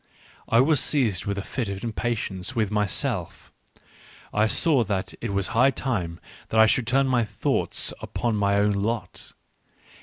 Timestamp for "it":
5.21-5.31